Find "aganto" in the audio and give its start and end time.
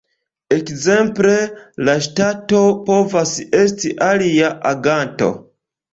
4.75-5.29